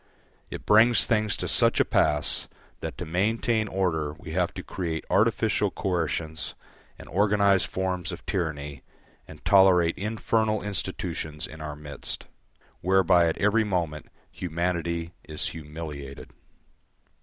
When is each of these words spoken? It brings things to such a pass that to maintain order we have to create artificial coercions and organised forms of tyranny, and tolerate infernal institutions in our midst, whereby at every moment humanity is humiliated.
It 0.49 0.65
brings 0.65 1.05
things 1.05 1.37
to 1.37 1.47
such 1.47 1.79
a 1.79 1.85
pass 1.85 2.47
that 2.79 2.97
to 2.97 3.05
maintain 3.05 3.67
order 3.67 4.13
we 4.13 4.31
have 4.31 4.51
to 4.55 4.63
create 4.63 5.05
artificial 5.11 5.69
coercions 5.69 6.55
and 6.97 7.07
organised 7.07 7.67
forms 7.67 8.11
of 8.11 8.25
tyranny, 8.25 8.81
and 9.27 9.45
tolerate 9.45 9.95
infernal 9.99 10.63
institutions 10.63 11.45
in 11.45 11.61
our 11.61 11.75
midst, 11.75 12.25
whereby 12.81 13.27
at 13.27 13.37
every 13.37 13.63
moment 13.63 14.07
humanity 14.31 15.13
is 15.25 15.49
humiliated. 15.49 16.31